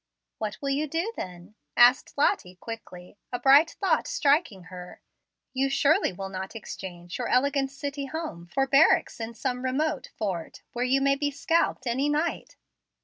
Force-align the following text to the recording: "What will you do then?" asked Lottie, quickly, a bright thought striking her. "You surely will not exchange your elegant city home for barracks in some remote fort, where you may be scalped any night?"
"What 0.39 0.57
will 0.63 0.69
you 0.71 0.87
do 0.87 1.13
then?" 1.15 1.53
asked 1.77 2.15
Lottie, 2.17 2.55
quickly, 2.55 3.19
a 3.31 3.37
bright 3.37 3.69
thought 3.79 4.07
striking 4.07 4.63
her. 4.73 4.99
"You 5.53 5.69
surely 5.69 6.11
will 6.11 6.27
not 6.29 6.55
exchange 6.55 7.19
your 7.19 7.27
elegant 7.27 7.69
city 7.69 8.05
home 8.07 8.47
for 8.47 8.65
barracks 8.65 9.19
in 9.19 9.35
some 9.35 9.63
remote 9.63 10.09
fort, 10.17 10.63
where 10.73 10.85
you 10.85 11.01
may 11.01 11.15
be 11.17 11.29
scalped 11.29 11.85
any 11.85 12.09
night?" 12.09 12.55